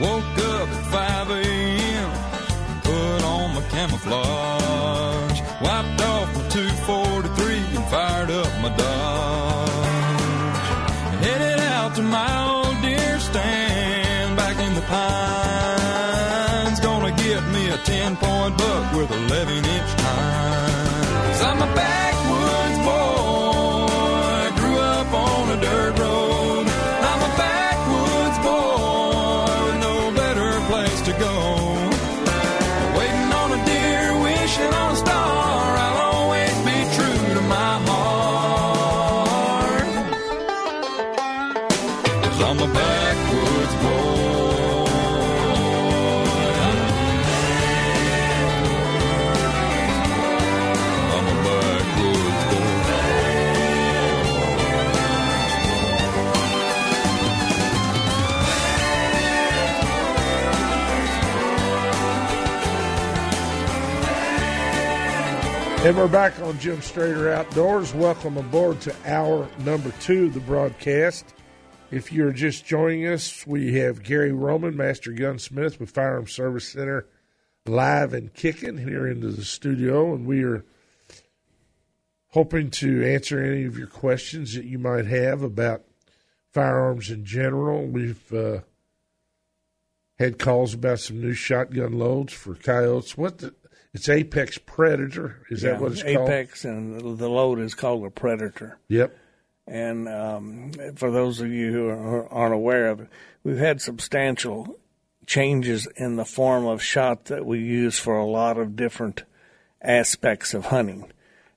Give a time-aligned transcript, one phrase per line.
[0.00, 2.10] Woke up at 5 a.m.
[2.82, 5.40] Put on my camouflage.
[5.62, 9.78] Wiped off my 243 and fired up my Dodge.
[11.24, 16.78] Headed out to my old deer stand back in the pines.
[16.80, 19.25] Gonna get me a 10 point buck with 11
[65.86, 67.94] And we're back on Jim Strader Outdoors.
[67.94, 71.35] Welcome aboard to hour number two of the broadcast.
[71.90, 77.06] If you're just joining us, we have Gary Roman, Master Gunsmith with Firearm Service Center,
[77.66, 80.64] live and kicking here into the studio, and we are
[82.30, 85.82] hoping to answer any of your questions that you might have about
[86.52, 87.86] firearms in general.
[87.86, 88.60] We've uh,
[90.18, 93.16] had calls about some new shotgun loads for coyotes.
[93.16, 93.54] What the,
[93.94, 95.46] it's Apex Predator.
[95.50, 96.28] Is that what it's called?
[96.28, 98.78] Apex, and the- the load is called a Predator.
[98.88, 99.16] Yep.
[99.66, 103.08] And um, for those of you who are, aren't aware of it,
[103.42, 104.78] we've had substantial
[105.26, 109.24] changes in the form of shot that we use for a lot of different
[109.82, 111.10] aspects of hunting.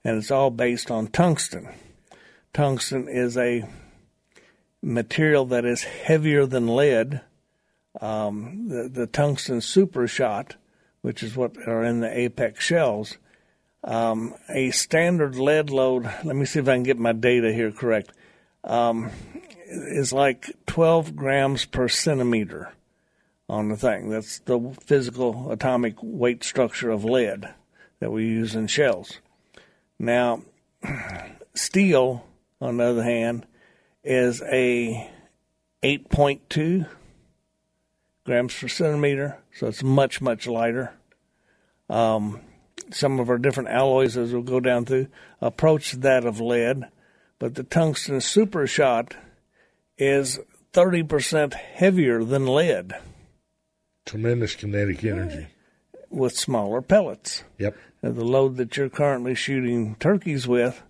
[0.04, 1.70] And it's all based on tungsten.
[2.54, 3.68] Tungsten is a
[4.82, 7.22] material that is heavier than lead.
[8.02, 10.56] Um, the, the tungsten super shot,
[11.02, 13.18] which is what are in the Apex shells,
[13.84, 17.72] um, a standard lead load, let me see if I can get my data here
[17.72, 18.12] correct,
[18.64, 19.12] um,
[19.68, 22.74] is like 12 grams per centimeter
[23.48, 24.10] on the thing.
[24.10, 27.54] That's the physical atomic weight structure of lead
[28.00, 29.20] that we use in shells.
[29.98, 30.44] Now,
[31.54, 32.26] steel,
[32.62, 33.46] on the other hand,
[34.04, 35.10] is a
[35.84, 36.88] 8.2
[38.26, 40.94] grams per centimeter, so it's much, much lighter.
[41.90, 42.42] Um,
[42.92, 45.08] some of our different alloys, as we'll go down through,
[45.42, 46.86] approach that of lead,
[47.38, 49.16] but the tungsten super shot
[49.98, 50.40] is
[50.74, 52.94] 30% heavier than lead
[54.06, 55.48] Tremendous kinetic energy.
[56.10, 57.44] with smaller pellets.
[57.58, 57.76] Yep.
[58.02, 60.82] Now, the load that you're currently shooting turkeys with,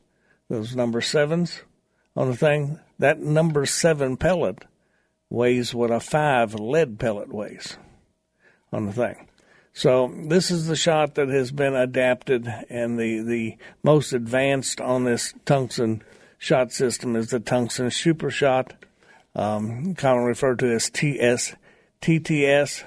[0.50, 1.62] those number sevens
[2.16, 4.66] on the thing, that number seven pellet
[5.30, 7.78] weighs what a five lead pellet weighs
[8.72, 9.29] on the thing.
[9.80, 15.06] So this is the shot that has been adapted, and the, the most advanced on
[15.06, 16.04] this tungsten
[16.38, 18.74] shot system is the tungsten super shot,
[19.36, 21.56] um, commonly referred to as TS,
[22.02, 22.84] TTS,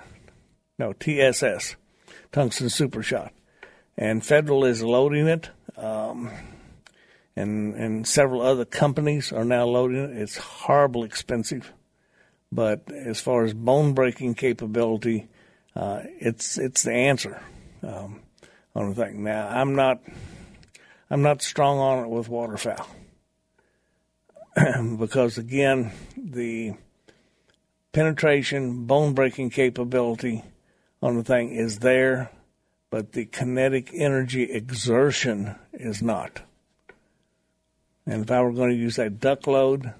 [0.78, 1.76] no TSS,
[2.30, 3.32] tungsten super shot,
[3.96, 5.48] and Federal is loading it.
[5.78, 6.30] Um,
[7.34, 10.10] and and several other companies are now loading it.
[10.10, 11.72] It's horribly expensive,
[12.52, 15.30] but as far as bone breaking capability,
[15.74, 17.42] uh, it's it's the answer
[17.82, 18.20] um,
[18.74, 19.24] on the thing.
[19.24, 20.00] Now I'm not
[21.10, 22.86] I'm not strong on it with waterfowl
[24.98, 26.74] because again the
[27.92, 30.42] penetration bone breaking capability
[31.02, 32.30] on the thing is there,
[32.90, 36.42] but the kinetic energy exertion is not.
[38.06, 39.92] And if I were going to use that duck load,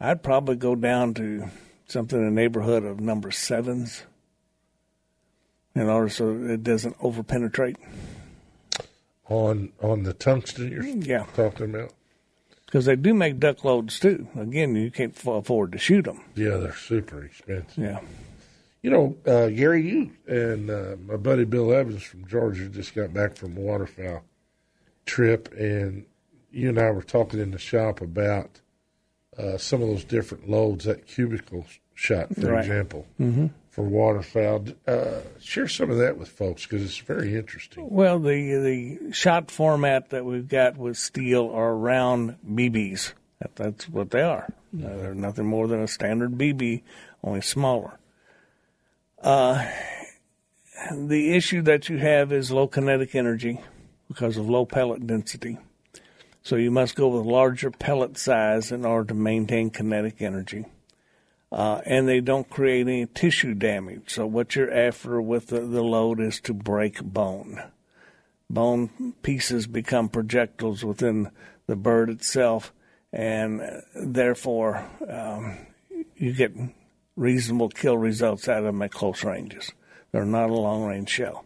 [0.00, 1.48] I'd probably go down to
[1.86, 4.02] something in the neighborhood of number sevens
[5.74, 7.76] in order so it doesn't overpenetrate.
[9.28, 11.26] On on the tungsten you're Yeah.
[11.34, 11.92] talking about.
[12.66, 14.28] Because they do make duck loads too.
[14.38, 16.22] Again, you can't f- afford to shoot them.
[16.34, 17.76] Yeah, they're super expensive.
[17.82, 18.00] Yeah.
[18.82, 23.12] You know, uh, Gary, you and uh, my buddy Bill Evans from Georgia just got
[23.12, 24.22] back from a waterfowl
[25.04, 26.04] trip, and
[26.50, 28.60] you and I were talking in the shop about
[29.36, 30.84] uh, some of those different loads.
[30.84, 31.64] That cubical
[31.98, 32.60] shot, for Right.
[32.64, 33.46] example, mm-hmm.
[33.70, 34.66] for waterfowl.
[34.86, 37.88] Uh, share some of that with folks because it's very interesting.
[37.90, 43.14] Well, the the shot format that we've got with steel are round BBs.
[43.40, 44.52] That, that's what they are.
[44.74, 46.82] Uh, they're nothing more than a standard BB,
[47.24, 47.98] only smaller.
[49.20, 49.66] Uh,
[50.94, 53.60] the issue that you have is low kinetic energy
[54.06, 55.58] because of low pellet density.
[56.42, 60.64] So you must go with larger pellet size in order to maintain kinetic energy.
[61.50, 64.10] Uh, and they don't create any tissue damage.
[64.10, 67.62] So what you're after with the, the load is to break bone.
[68.50, 71.30] Bone pieces become projectiles within
[71.66, 72.72] the bird itself,
[73.12, 73.62] and
[73.94, 75.58] therefore um,
[76.16, 76.52] you get
[77.16, 79.72] reasonable kill results out of them at close ranges.
[80.12, 81.44] They're not a long range shell.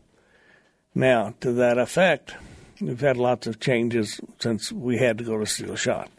[0.95, 2.35] Now, to that effect,
[2.81, 6.11] we've had lots of changes since we had to go to steel shot.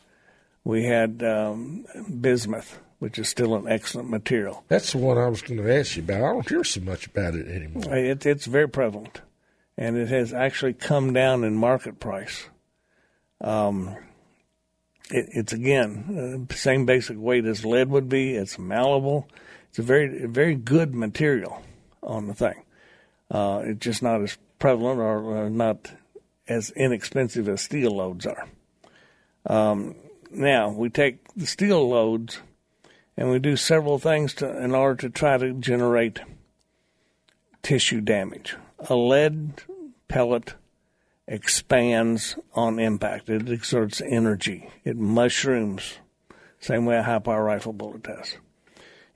[0.63, 1.85] We had um,
[2.19, 4.63] bismuth, which is still an excellent material.
[4.69, 6.23] That's the one I was going to ask you about.
[6.23, 7.94] I don't hear so much about it anymore.
[7.94, 9.19] It, it's very prevalent,
[9.77, 12.45] and it has actually come down in market price.
[13.41, 13.97] Um,
[15.11, 18.35] it, it's again uh, same basic weight as lead would be.
[18.35, 19.27] It's malleable.
[19.67, 21.61] It's a very very good material
[22.01, 22.63] on the thing.
[23.29, 25.91] Uh, it's just not as prevalent or uh, not
[26.47, 28.47] as inexpensive as steel loads are.
[29.45, 29.95] Um,
[30.31, 32.39] now we take the steel loads
[33.15, 36.21] and we do several things to, in order to try to generate
[37.62, 38.56] tissue damage.
[38.89, 39.62] A lead
[40.07, 40.56] pellet
[41.27, 43.30] expands on impact.
[43.30, 44.69] It exerts energy.
[44.83, 46.00] It mushrooms,
[46.60, 48.38] same way a high power rifle bullet does.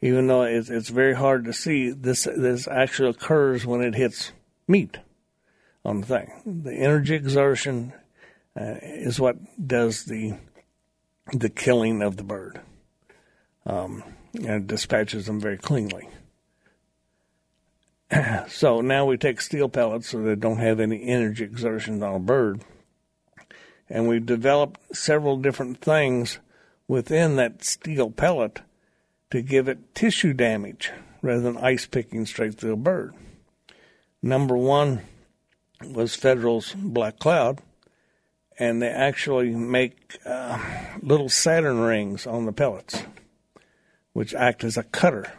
[0.01, 4.31] Even though it's, it's very hard to see, this this actually occurs when it hits
[4.67, 4.99] meat
[5.83, 6.61] on the thing.
[6.63, 7.93] The energy exertion
[8.55, 10.35] uh, is what does the
[11.33, 12.61] the killing of the bird,
[13.67, 14.03] um,
[14.33, 16.09] and dispatches them very cleanly.
[18.47, 22.19] so now we take steel pellets so they don't have any energy exertion on a
[22.19, 22.61] bird.
[23.89, 26.39] And we've developed several different things
[26.87, 28.61] within that steel pellet
[29.29, 30.91] to give it tissue damage
[31.21, 33.13] rather than ice picking straight through a bird.
[34.21, 35.01] Number one
[35.85, 37.61] was Federal's Black Cloud,
[38.57, 40.59] and they actually make uh,
[41.01, 43.03] little Saturn rings on the pellets,
[44.17, 45.31] which act as a cutter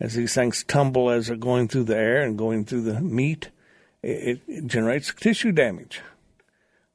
[0.00, 3.50] as these things tumble as they're going through the air and going through the meat,
[4.02, 6.00] it, it generates tissue damage.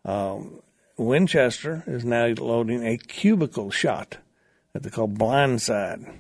[0.03, 0.59] Um,
[0.97, 4.17] Winchester is now loading a cubical shot
[4.73, 6.11] that they call blindside,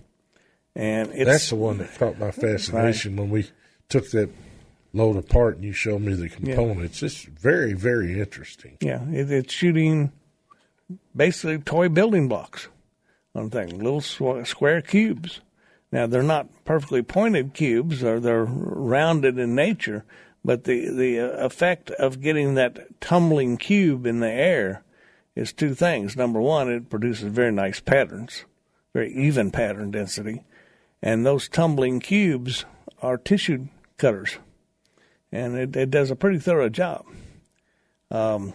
[0.75, 3.49] and it's, That's the one that caught my fascination when we
[3.89, 4.29] took that
[4.93, 7.01] load apart and you showed me the components.
[7.01, 8.77] It's very, very interesting.
[8.79, 10.11] Yeah, it, it's shooting
[11.15, 12.67] basically toy building blocks
[13.35, 15.41] on the thing, little sw- square cubes.
[15.91, 20.05] Now they're not perfectly pointed cubes, or they're rounded in nature,
[20.45, 24.83] but the the uh, effect of getting that tumbling cube in the air
[25.35, 26.15] is two things.
[26.15, 28.45] Number one, it produces very nice patterns,
[28.93, 30.43] very even pattern density,
[31.01, 32.65] and those tumbling cubes
[33.01, 33.67] are tissue
[33.97, 34.37] cutters,
[35.31, 37.05] and it, it does a pretty thorough job.
[38.11, 38.53] Um,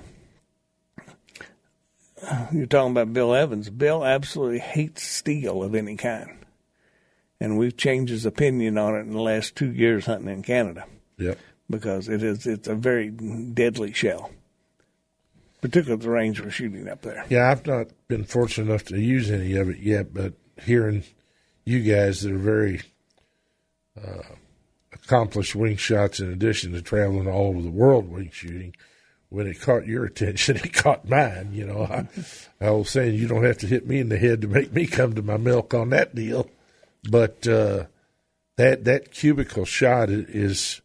[2.52, 3.70] you're talking about Bill Evans.
[3.70, 6.30] Bill absolutely hates steel of any kind
[7.40, 10.86] and we've changed his opinion on it in the last two years hunting in Canada
[11.18, 11.38] Yep.
[11.68, 14.30] because it is it's a very deadly shell,
[15.60, 17.24] particularly the range we're shooting up there.
[17.28, 21.02] Yeah, I've not been fortunate enough to use any of it yet, but hearing
[21.64, 22.80] you guys that are very
[24.02, 24.22] uh,
[24.92, 28.74] accomplished wing shots, in addition to traveling all over the world wing shooting,
[29.34, 31.50] when it caught your attention, it caught mine.
[31.52, 32.08] You know, I,
[32.64, 34.86] I was saying you don't have to hit me in the head to make me
[34.86, 36.48] come to my milk on that deal,
[37.10, 37.84] but uh,
[38.56, 40.80] that that cubical shot is.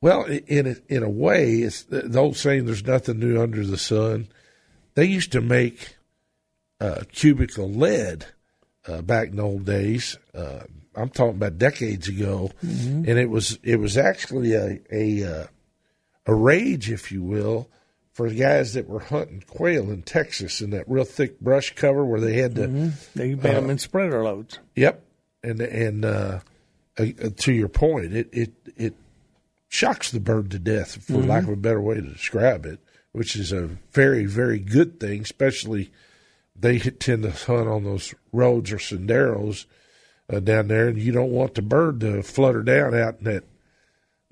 [0.00, 3.78] Well, in a, in a way, it's the old saying: "There's nothing new under the
[3.78, 4.28] sun."
[4.94, 5.96] They used to make
[6.80, 8.26] uh, cubical lead
[8.86, 10.18] uh, back in the old days.
[10.34, 10.64] Uh,
[10.94, 12.50] I'm talking about decades ago,
[13.06, 15.46] and it was it was actually a a uh,
[16.26, 17.68] a rage, if you will,
[18.12, 22.04] for the guys that were hunting quail in Texas in that real thick brush cover
[22.04, 22.92] where they had to.
[23.14, 24.58] They made them in spreader loads.
[24.76, 25.02] Yep,
[25.42, 26.40] and and uh,
[26.98, 28.94] uh, to your point, it it it
[29.68, 32.78] shocks the bird to death, for lack of a better way to describe it,
[33.12, 35.90] which is a very very good thing, especially
[36.54, 39.64] they tend to hunt on those roads or senderos
[40.32, 43.44] uh, down there, and you don't want the bird to flutter down out in that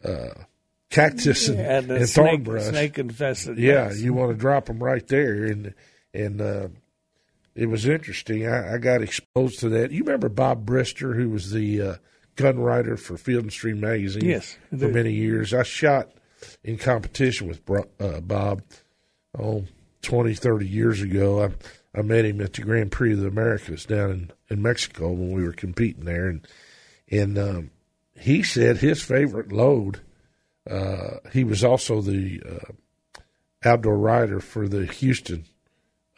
[0.04, 0.44] uh,
[0.90, 2.64] cactus and, And and thorn snake, brush.
[2.64, 3.58] snake infested.
[3.58, 4.00] Yeah, yes.
[4.00, 5.74] you want to drop them right there, and
[6.12, 6.68] and uh,
[7.54, 8.46] it was interesting.
[8.46, 9.92] I, I got exposed to that.
[9.92, 11.94] You remember Bob Brister, who was the uh,
[12.36, 14.24] gun writer for Field and Stream magazine?
[14.24, 15.54] Yes, for many years.
[15.54, 16.10] I shot
[16.64, 17.60] in competition with
[18.00, 18.62] uh, Bob,
[19.38, 19.64] oh,
[20.02, 21.44] 20, 30 years ago.
[21.44, 25.08] I, I met him at the Grand Prix of the Americas down in, in Mexico
[25.10, 26.46] when we were competing there, and
[27.10, 27.70] and um,
[28.18, 30.00] he said his favorite load.
[30.70, 33.20] Uh, he was also the uh,
[33.68, 35.44] outdoor writer for the Houston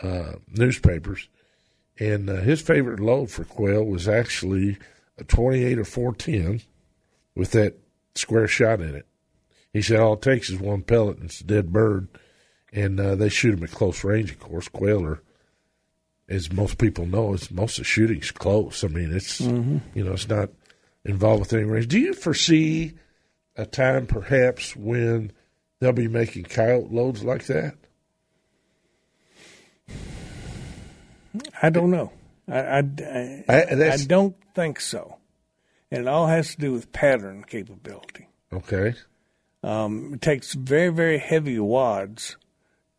[0.02, 1.28] uh, newspapers,
[1.98, 4.76] and uh, his favorite load for quail was actually
[5.16, 6.60] a 28 or 410
[7.34, 7.78] with that
[8.14, 9.06] square shot in it.
[9.72, 12.08] He said all it takes is one pellet and it's a dead bird,
[12.72, 14.32] and uh, they shoot them at close range.
[14.32, 15.22] Of course, quail are,
[16.28, 18.84] as most people know, it's most of the shooting's close.
[18.84, 19.40] I mean, it's
[19.94, 20.50] you know it's not
[21.06, 21.88] involved with any range.
[21.88, 22.92] Do you foresee
[23.56, 25.32] a time perhaps when
[25.80, 27.74] they'll be making coyote loads like that?
[31.62, 32.12] I don't know.
[32.48, 35.16] I, I, I, I- I don't think so.
[35.90, 38.28] And it all has to do with pattern capability.
[38.52, 38.94] Okay,
[39.62, 42.36] Um, it takes very, very heavy wads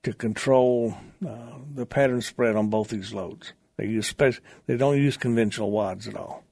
[0.03, 3.53] to control uh, the pattern spread on both these loads.
[3.77, 6.43] They use spec- They don't use conventional wads at all.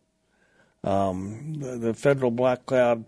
[0.83, 3.05] Um, the, the federal black cloud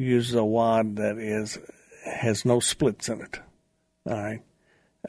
[0.00, 1.58] uses a wad that is
[2.04, 3.38] has no splits in it.
[4.06, 4.42] All right.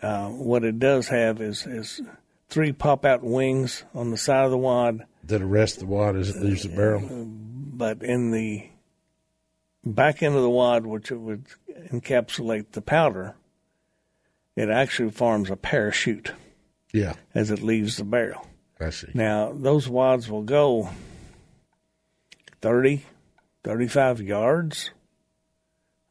[0.01, 2.01] Uh, what it does have is is
[2.50, 6.29] three pop out wings on the side of the wad that arrest the wad as
[6.29, 7.01] it leaves the barrel.
[7.27, 8.67] but in the
[9.86, 11.45] back end of the wad, which it would
[11.91, 13.36] encapsulate the powder,
[14.55, 16.31] it actually forms a parachute
[16.93, 18.45] Yeah, as it leaves the barrel.
[18.79, 19.07] I see.
[19.13, 20.89] Now, those wads will go
[22.62, 23.03] 30,
[23.63, 24.91] 35 yards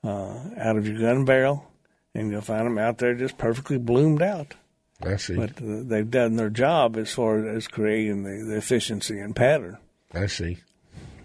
[0.05, 1.67] uh, out of your gun barrel,
[2.15, 4.55] and you'll find them out there just perfectly bloomed out.
[5.03, 5.35] I see.
[5.35, 9.79] But uh, they've done their job as far as creating the, the efficiency and pattern.
[10.13, 10.59] I see.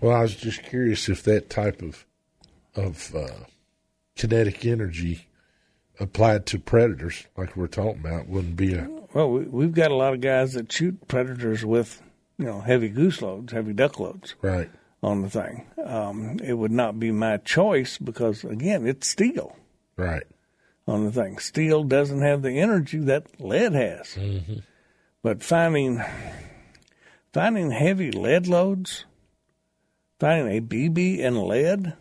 [0.01, 2.05] Well, I was just curious if that type of
[2.75, 3.45] of uh,
[4.15, 5.27] kinetic energy
[5.99, 9.95] applied to predators, like we're talking about, wouldn't be a Well, we, we've got a
[9.95, 12.01] lot of guys that shoot predators with,
[12.37, 14.69] you know, heavy goose loads, heavy duck loads right.
[15.05, 15.65] On the thing.
[15.83, 19.55] Um, it would not be my choice because, again, it's steel
[19.95, 20.23] Right.
[20.87, 21.37] on the thing.
[21.37, 24.17] Steel doesn't have the energy that lead has.
[25.21, 26.01] But finding
[27.33, 29.05] finding heavy lead loads,
[30.19, 31.93] finding a BB in lead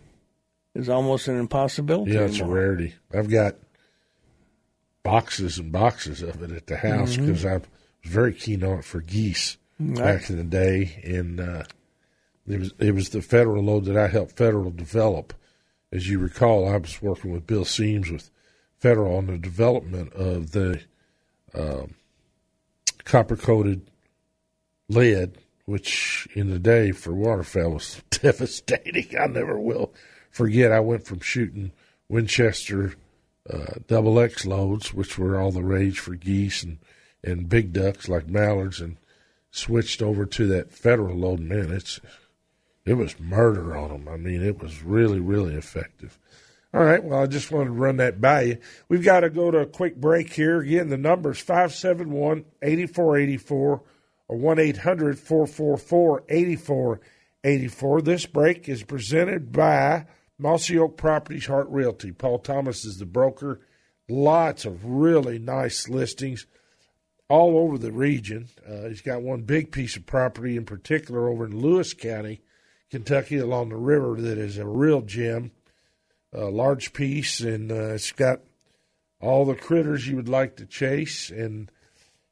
[0.75, 2.13] is almost an impossibility.
[2.13, 2.95] Yeah, it's a rarity.
[3.13, 3.57] I've got
[5.03, 7.63] boxes and boxes of it at the house because I was
[8.05, 11.65] very keen on it for geese back in the day, and uh,
[12.47, 15.33] it was it was the federal load that I helped federal develop.
[15.93, 18.31] As you recall, I was working with Bill Seams with
[18.79, 20.81] federal on the development of the
[21.55, 21.95] um,
[23.05, 23.89] copper coated
[24.89, 29.19] lead, which in the day for waterfowl was devastating.
[29.19, 29.95] I never will
[30.31, 30.73] forget.
[30.73, 31.73] I went from shooting
[32.09, 32.95] Winchester
[33.49, 36.79] uh, double X loads, which were all the rage for geese and,
[37.23, 38.97] and big ducks like mallards, and
[39.51, 41.41] switched over to that federal load.
[41.41, 42.01] Man, it's
[42.85, 44.09] it was murder on them.
[44.09, 46.19] I mean, it was really, really effective.
[46.73, 47.03] All right.
[47.03, 48.59] Well, I just wanted to run that by you.
[48.89, 50.61] We've got to go to a quick break here.
[50.61, 53.83] Again, the number is 571 8484
[54.27, 58.03] or 1 800 444 8484.
[58.03, 62.11] This break is presented by Mossy Oak Properties Heart Realty.
[62.11, 63.61] Paul Thomas is the broker.
[64.09, 66.47] Lots of really nice listings
[67.29, 68.49] all over the region.
[68.69, 72.43] Uh, he's got one big piece of property in particular over in Lewis County,
[72.95, 75.51] Kentucky, along the river that is a real gem,
[76.33, 78.39] a large piece, and uh, it's got
[79.21, 81.29] all the critters you would like to chase.
[81.29, 81.73] And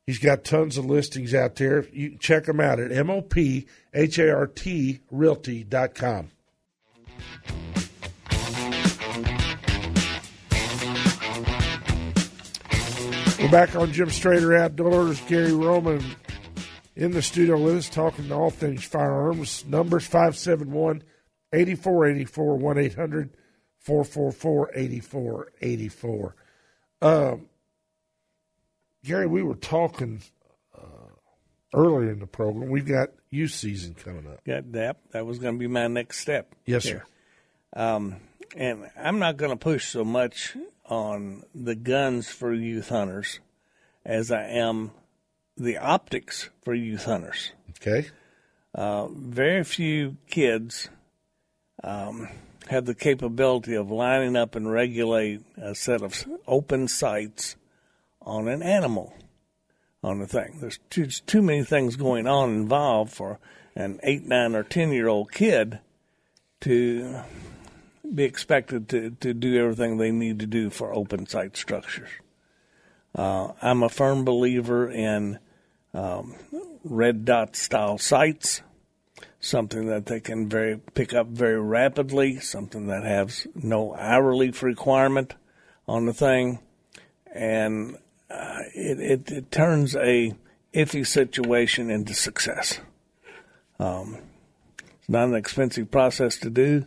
[0.06, 1.84] he's got tons of listings out there.
[1.92, 6.30] You can check them out at MOPHART Realty.com.
[13.40, 15.20] We're back on Jim Strader Outdoors.
[15.22, 16.04] Gary Roman
[16.94, 19.64] in the studio with us talking to all things firearms.
[19.66, 21.02] Numbers 571
[21.52, 23.30] 8484 1 800
[23.78, 26.36] 444 8484.
[27.02, 27.46] Um,
[29.04, 30.22] Gary, we were talking
[30.76, 31.10] uh,
[31.74, 32.70] earlier in the program.
[32.70, 34.44] We've got youth season coming up.
[34.44, 34.98] Got that.
[35.10, 36.54] That was going to be my next step.
[36.64, 37.04] Yes, here.
[37.74, 37.80] sir.
[37.80, 38.16] Um,
[38.54, 43.40] and I'm not going to push so much on the guns for youth hunters
[44.04, 44.92] as I am
[45.56, 47.52] the optics for youth hunters.
[47.80, 48.08] Okay.
[48.74, 50.88] Uh, very few kids
[51.84, 52.28] um,
[52.68, 57.56] have the capability of lining up and regulate a set of open sights
[58.22, 59.14] on an animal.
[60.02, 60.58] on a thing.
[60.60, 63.38] There's too, too many things going on involved for
[63.74, 65.78] an eight, nine, or ten year old kid
[66.60, 67.20] to
[68.14, 72.10] be expected to, to do everything they need to do for open sight structures.
[73.14, 75.38] Uh, I'm a firm believer in
[75.92, 76.34] um,
[76.82, 78.62] red dot style sights,
[79.40, 84.62] something that they can very pick up very rapidly, something that has no eye relief
[84.62, 85.34] requirement
[85.86, 86.60] on the thing,
[87.34, 87.96] and
[88.30, 90.34] uh, it, it, it turns a
[90.72, 92.80] iffy situation into success.
[93.78, 94.18] Um,
[94.78, 96.86] it's not an expensive process to do,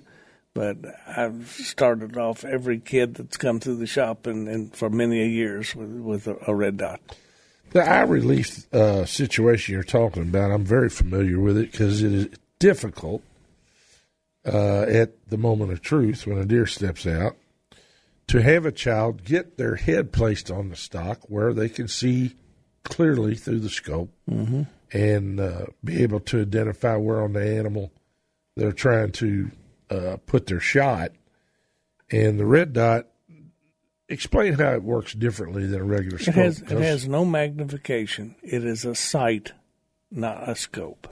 [0.55, 5.21] but I've started off every kid that's come through the shop and, and for many
[5.21, 7.01] a years with, with a, a red dot.
[7.71, 12.13] The eye relief uh, situation you're talking about, I'm very familiar with it because it
[12.13, 13.21] is difficult
[14.45, 17.35] uh, at the moment of truth when a deer steps out
[18.27, 22.33] to have a child get their head placed on the stock where they can see
[22.83, 24.63] clearly through the scope mm-hmm.
[24.93, 27.91] and uh, be able to identify where on the animal
[28.55, 29.51] they're trying to
[29.89, 31.11] uh, put their shot.
[32.11, 33.07] And the red dot,
[34.07, 36.37] explain how it works differently than a regular scope.
[36.37, 38.35] It has, it has no magnification.
[38.43, 39.53] It is a sight,
[40.11, 41.07] not a scope.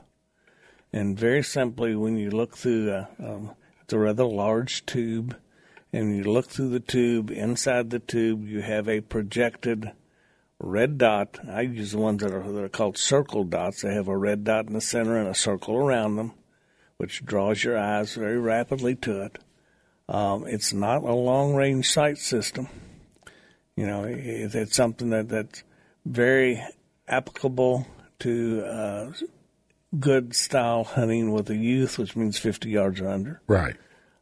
[0.91, 5.35] And very simply, when you look through a, um, it's a rather large tube,
[5.91, 9.91] and you look through the tube, inside the tube, you have a projected
[10.59, 11.39] red dot.
[11.49, 13.81] I use the ones that are, that are called circle dots.
[13.81, 16.33] They have a red dot in the center and a circle around them,
[16.97, 19.39] which draws your eyes very rapidly to it.
[20.09, 22.67] Um, it's not a long range sight system.
[23.75, 25.63] You know, it, it's something that, that's
[26.05, 26.63] very
[27.07, 27.87] applicable
[28.19, 29.11] to uh,
[29.99, 33.41] good style hunting with a youth, which means 50 yards or under.
[33.47, 33.75] Right.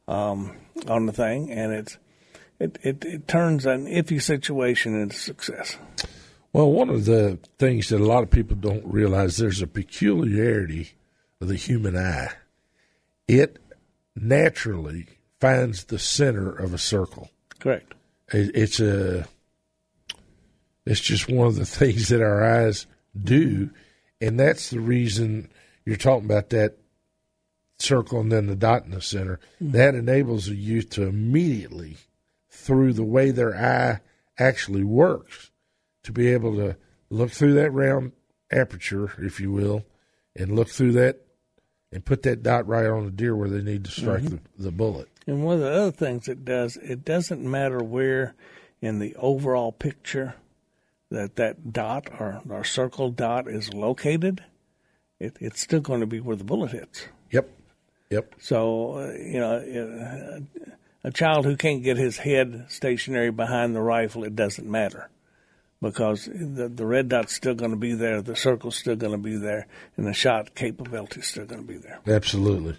[0.08, 1.98] Um, on the thing, and it's
[2.60, 5.78] it, it, it turns an iffy situation into success.
[6.54, 10.92] Well, one of the things that a lot of people don't realize there's a peculiarity
[11.40, 12.32] of the human eye.
[13.28, 13.60] It
[14.16, 15.08] naturally
[15.40, 17.30] finds the center of a circle.
[17.60, 17.94] Correct.
[18.32, 19.28] It, it's a
[20.86, 23.70] it's just one of the things that our eyes do,
[24.20, 25.50] and that's the reason
[25.86, 26.78] you're talking about that
[27.80, 29.40] circle and then the dot in the center.
[29.62, 29.72] Mm-hmm.
[29.72, 31.98] That enables a youth to immediately,
[32.50, 34.00] through the way their eye
[34.38, 35.52] actually works,
[36.04, 36.78] to be able to
[37.10, 38.14] look through that round
[38.52, 39.86] aperture, if you will,
[40.36, 41.26] and look through that
[41.92, 44.38] and put that dot right on the deer where they need to strike mm-hmm.
[44.58, 45.08] the, the bullet.
[45.28, 48.34] And one of the other things it does, it doesn't matter where
[48.82, 50.36] in the overall picture
[51.10, 54.44] that that dot or, or circle dot is located,
[55.20, 57.08] it, it's still going to be where the bullet hits.
[57.32, 57.50] Yep.
[58.10, 58.36] Yep.
[58.40, 60.62] So, uh, you know, uh,
[61.04, 65.10] a child who can't get his head stationary behind the rifle, it doesn't matter
[65.82, 69.18] because the, the red dot's still going to be there, the circle's still going to
[69.18, 69.68] be there,
[69.98, 72.00] and the shot capability is still going to be there.
[72.08, 72.78] Absolutely.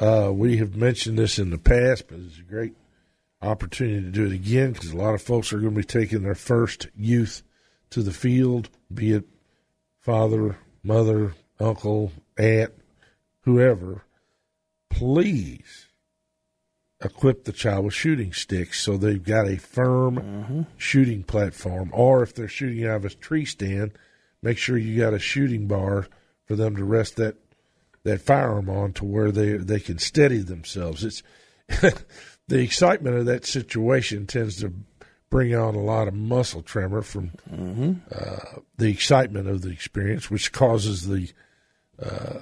[0.00, 2.74] Uh, we have mentioned this in the past, but it's a great
[3.40, 6.22] opportunity to do it again because a lot of folks are going to be taking
[6.22, 7.42] their first youth
[7.90, 9.24] to the field, be it
[10.00, 12.72] father, mother, uncle, aunt,
[13.42, 14.04] whoever.
[14.90, 15.88] Please
[17.04, 20.62] equip the child with shooting sticks so they've got a firm mm-hmm.
[20.76, 21.90] shooting platform.
[21.92, 23.92] Or if they're shooting out of a tree stand,
[24.42, 26.06] make sure you got a shooting bar
[26.44, 27.36] for them to rest that
[28.04, 31.04] that firearm on to where they they can steady themselves.
[31.04, 31.22] It's
[32.48, 34.72] the excitement of that situation tends to
[35.30, 37.92] bring on a lot of muscle tremor from mm-hmm.
[38.14, 41.30] uh, the excitement of the experience, which causes the
[42.02, 42.40] uh,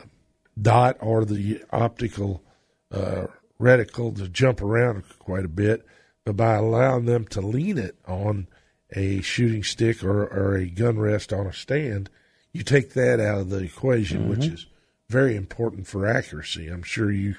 [0.60, 2.42] dot or the optical
[2.90, 3.26] uh,
[3.60, 5.86] reticle to jump around quite a bit,
[6.24, 8.48] but by allowing them to lean it on
[8.92, 12.10] a shooting stick or, or a gun rest on a stand,
[12.52, 14.30] you take that out of the equation, mm-hmm.
[14.30, 14.66] which is
[15.08, 16.68] very important for accuracy.
[16.68, 17.36] I'm sure you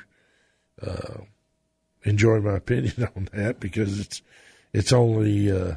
[0.82, 1.22] uh,
[2.04, 4.22] enjoy my opinion on that because it's
[4.74, 5.76] it's only uh,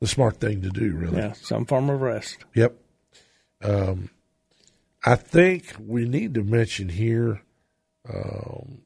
[0.00, 1.18] the smart thing to do, really.
[1.18, 2.38] Yeah, some form of rest.
[2.54, 2.74] Yep.
[3.62, 4.10] Um,
[5.04, 7.42] I think we need to mention here
[8.08, 8.82] um,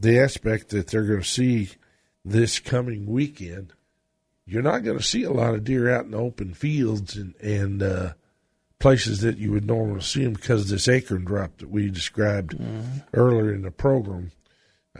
[0.00, 1.70] the aspect that they're going to see
[2.24, 3.72] this coming weekend.
[4.46, 7.34] You're not going to see a lot of deer out in the open fields and
[7.36, 8.12] and uh,
[8.78, 12.56] places that you would normally see them because of this acorn drop that we described
[12.58, 12.98] mm-hmm.
[13.14, 14.32] earlier in the program.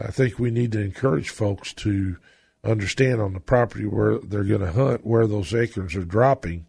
[0.00, 2.18] I think we need to encourage folks to
[2.62, 6.66] understand on the property where they're going to hunt where those acorns are dropping,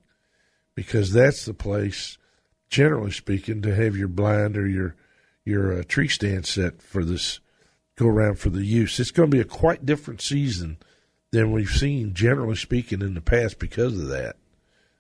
[0.73, 2.17] because that's the place,
[2.69, 4.95] generally speaking, to have your blind or your
[5.43, 7.39] your uh, tree stand set for this
[7.97, 8.99] go around for the use.
[8.99, 10.77] It's going to be a quite different season
[11.31, 14.35] than we've seen, generally speaking, in the past because of that.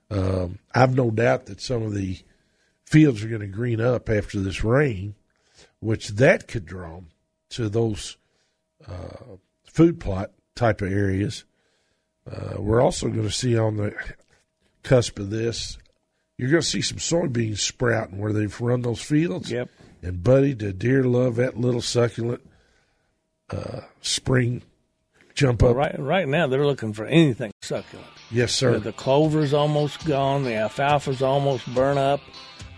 [0.09, 2.19] Um, I've no doubt that some of the
[2.85, 5.15] fields are going to green up after this rain,
[5.79, 7.01] which that could draw
[7.51, 8.17] to those
[8.87, 11.45] uh, food plot type of areas.
[12.29, 13.93] Uh, we're also going to see on the
[14.83, 15.77] cusp of this,
[16.37, 19.51] you're going to see some soybeans sprouting where they've run those fields.
[19.51, 19.69] Yep.
[20.01, 22.41] And buddy, the deer love that little succulent
[23.53, 24.61] uh, spring
[25.33, 25.75] jump up.
[25.75, 28.07] Right, right now they're looking for anything succulent.
[28.29, 28.73] Yes, sir.
[28.73, 30.43] The, the clover's almost gone.
[30.43, 32.21] The alfalfa's almost burnt up.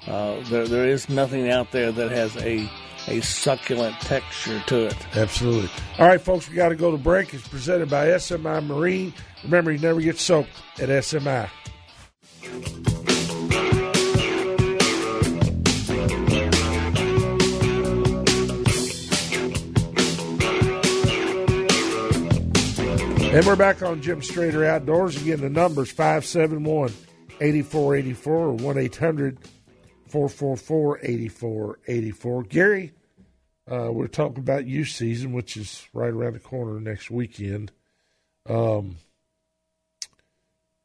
[0.08, 2.70] Uh, there, there is nothing out there that has a
[3.08, 5.18] a succulent texture to it.
[5.18, 5.70] Absolutely.
[6.00, 7.34] All right, folks, we got to go to break.
[7.34, 9.14] It's presented by SMI Marine.
[9.44, 11.50] Remember, you never get soaked at SMI.
[23.34, 25.20] And we're back on Jim Strader Outdoors.
[25.20, 26.94] Again, the number's 571
[27.42, 29.40] 8484 or 1 800
[30.08, 32.44] 444 8484.
[32.44, 32.92] Gary,
[33.68, 37.72] uh, we're talking about youth season, which is right around the corner next weekend.
[38.48, 38.98] Um,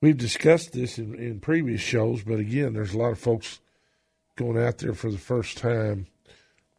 [0.00, 3.60] we've discussed this in, in previous shows, but again, there's a lot of folks
[4.36, 6.06] going out there for the first time.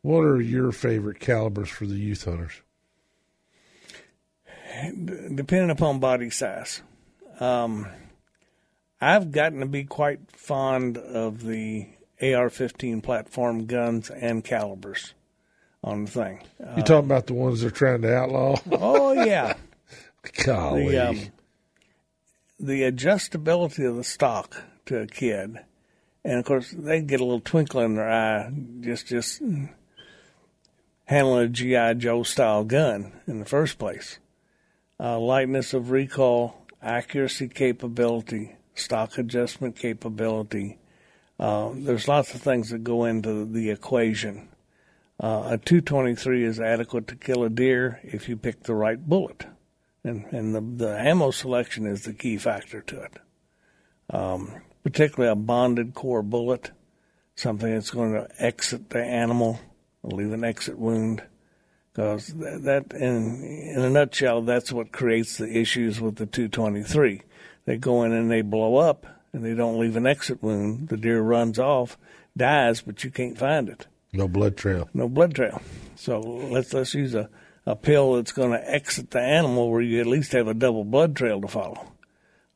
[0.02, 2.60] What are your favorite calibers for the youth hunters?
[5.36, 6.82] Depending upon body size.
[7.40, 7.88] Um,
[9.02, 11.88] I've gotten to be quite fond of the
[12.22, 15.14] AR-15 platform guns and calibers
[15.84, 16.44] on the thing.
[16.76, 18.58] You talking about the ones they're trying to outlaw?
[18.72, 19.56] Oh yeah,
[20.44, 20.90] Golly.
[20.90, 21.20] the um,
[22.60, 25.60] the adjustability of the stock to a kid,
[26.26, 29.42] and of course they get a little twinkle in their eye just just
[31.06, 34.20] handling a GI Joe style gun in the first place.
[35.02, 40.78] Uh, lightness of recoil, accuracy capability, stock adjustment capability.
[41.40, 44.50] Uh, there's lots of things that go into the equation.
[45.22, 49.46] Uh, a 223 is adequate to kill a deer if you pick the right bullet,
[50.04, 53.18] and and the the ammo selection is the key factor to it.
[54.10, 56.72] Um, particularly a bonded core bullet,
[57.36, 59.60] something that's going to exit the animal,
[60.04, 61.24] leave an exit wound,
[62.00, 67.24] because that, that in in a nutshell, that's what creates the issues with the 223.
[67.66, 70.88] They go in and they blow up, and they don't leave an exit wound.
[70.88, 71.98] The deer runs off,
[72.38, 74.88] dies, but you can't find it no blood trail.
[74.94, 75.62] no blood trail.
[75.96, 77.30] So let's let's use a,
[77.66, 80.86] a pill that's going to exit the animal where you at least have a double
[80.86, 81.86] blood trail to follow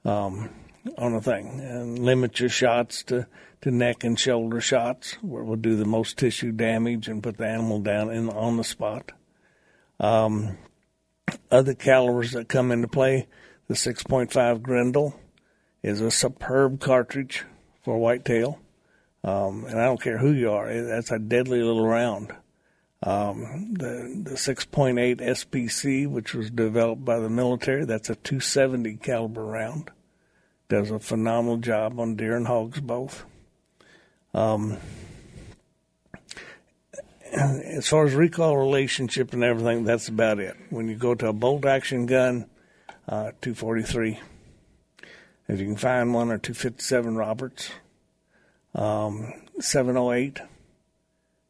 [0.06, 0.52] um,
[0.98, 3.28] on the thing, and limit your shots to,
[3.60, 7.46] to neck and shoulder shots where we'll do the most tissue damage and put the
[7.46, 9.12] animal down in on the spot.
[10.00, 10.58] Um,
[11.52, 13.28] other calibers that come into play,
[13.68, 15.20] the 6.5 Grendel
[15.82, 17.46] is a superb cartridge
[17.84, 18.60] for whitetail.
[19.24, 22.34] Um, and I don't care who you are, that's a deadly little round.
[23.06, 29.44] Um, the the 6.8 SPC, which was developed by the military, that's a 270 caliber
[29.46, 29.92] round.
[30.70, 33.26] Does a phenomenal job on deer and hogs both.
[34.34, 34.78] Um,
[37.34, 40.56] as far as recoil relationship and everything, that's about it.
[40.70, 42.50] When you go to a bolt action gun,
[43.08, 44.20] uh, 243.
[45.48, 47.72] If you can find one or 257 Roberts,
[48.74, 50.40] um, 708,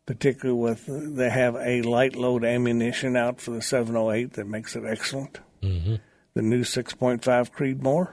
[0.05, 4.83] particularly with they have a light load ammunition out for the 708 that makes it
[4.85, 5.39] excellent.
[5.61, 5.95] Mm-hmm.
[6.33, 8.09] The new 6.5 Creedmoor,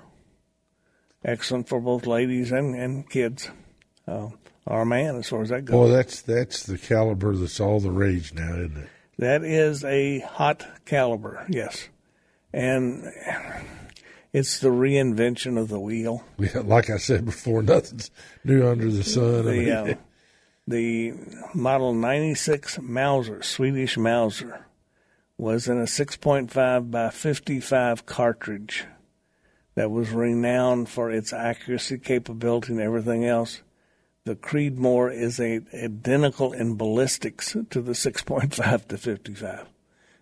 [1.25, 3.51] excellent for both ladies and, and kids.
[4.07, 4.29] Uh,
[4.71, 5.75] or man, as far as that goes.
[5.75, 8.89] Boy, that's that's the caliber that's all the rage now, isn't it?
[9.19, 11.89] That is a hot caliber, yes.
[12.53, 13.05] And
[14.33, 16.25] it's the reinvention of the wheel.
[16.39, 18.11] Yeah, like I said before, nothing's
[18.45, 19.49] new under the sun.
[19.49, 19.95] I mean, The, uh,
[20.69, 21.15] the
[21.55, 24.67] Model 96 Mauser, Swedish Mauser,
[25.37, 28.85] was in a 6.5 by 55 cartridge
[29.75, 33.63] that was renowned for its accuracy capability and everything else.
[34.31, 39.67] The Creedmoor is a, identical in ballistics to the 6.5 to 55,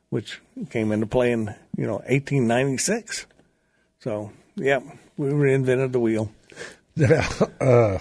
[0.08, 0.40] which
[0.70, 3.26] came into play in you know 1896.
[4.00, 4.80] So yeah,
[5.18, 6.32] we reinvented the wheel.
[6.96, 7.28] Now,
[7.60, 7.98] uh,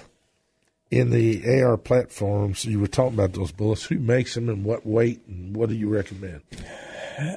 [0.90, 3.84] in the AR platforms, you were talking about those bullets.
[3.84, 6.42] Who makes them and what weight and what do you recommend?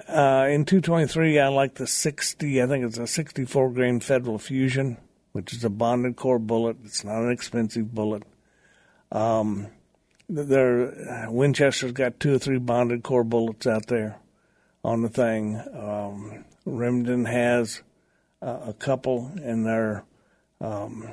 [0.09, 2.63] Uh, in 223, I like the 60.
[2.63, 4.97] I think it's a 64 grain Federal Fusion,
[5.33, 6.77] which is a bonded core bullet.
[6.85, 8.23] It's not an expensive bullet.
[9.13, 9.69] Um,
[10.29, 14.19] there, Winchester's got two or three bonded core bullets out there
[14.85, 15.61] on the thing.
[15.75, 17.83] Um, Remington has
[18.43, 20.05] uh, a couple, and they're
[20.61, 21.09] um,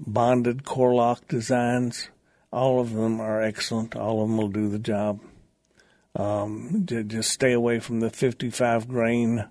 [0.00, 2.08] bonded Core-Lokt designs.
[2.52, 3.96] All of them are excellent.
[3.96, 5.20] All of them will do the job.
[6.16, 9.46] Um, just stay away from the 55 grain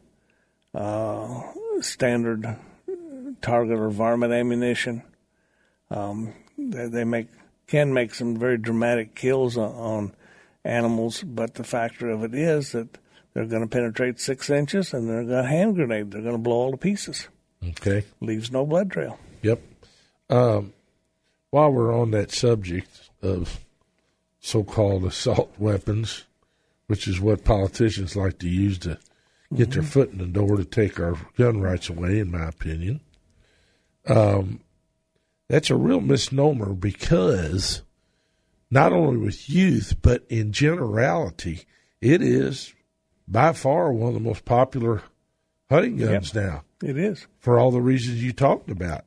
[0.74, 1.41] uh,
[1.82, 2.56] standard
[3.41, 5.04] target or varmint ammunition.
[5.91, 7.28] Um, they, they, make
[7.68, 10.16] can make some very dramatic kills on, on
[10.66, 12.98] animals, but the factor of it is that
[13.34, 16.12] they're going to penetrate six inches and they're going to hand grenade.
[16.12, 17.28] They're going to blow all to pieces.
[17.70, 18.04] Okay.
[18.22, 19.18] Leaves no blood trail.
[19.42, 19.62] Yep.
[20.30, 20.74] Um,
[21.50, 23.60] while we're on that subject of
[24.39, 26.26] so-called assault weapons,
[26.88, 28.98] which is what politicians like to use to
[29.56, 29.80] get mm-hmm.
[29.80, 33.02] their foot in the door to take our gun rights away, in my opinion.
[34.08, 34.60] Um,
[35.49, 37.82] that's a real misnomer because
[38.71, 41.65] not only with youth, but in generality,
[42.01, 42.73] it is
[43.27, 45.03] by far one of the most popular
[45.69, 46.43] hunting guns yep.
[46.43, 46.63] now.
[46.84, 47.27] It is.
[47.39, 49.06] For all the reasons you talked about.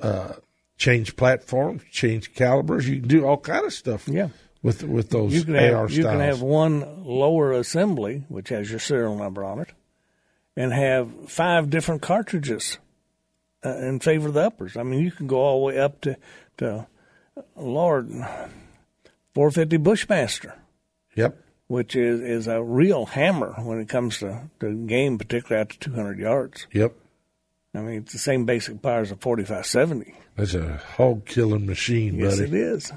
[0.00, 0.32] Uh,
[0.76, 2.88] change platforms, change calibers.
[2.88, 4.08] You can do all kind of stuff.
[4.08, 4.28] Yeah.
[4.62, 5.96] With with those you can AR have, styles.
[5.96, 9.72] You can have one lower assembly, which has your serial number on it,
[10.56, 12.78] and have five different cartridges
[13.64, 14.76] uh, in favor of the uppers.
[14.76, 16.16] I mean, you can go all the way up to
[16.58, 16.86] to
[17.56, 18.08] Lord
[19.34, 20.54] 450 Bushmaster.
[21.16, 21.40] Yep.
[21.66, 25.78] Which is, is a real hammer when it comes to, to game, particularly out to
[25.78, 26.66] 200 yards.
[26.72, 26.94] Yep.
[27.74, 30.14] I mean, it's the same basic power as a 4570.
[30.36, 32.50] That's a hog killing machine, yes, buddy.
[32.50, 32.92] Yes, it is.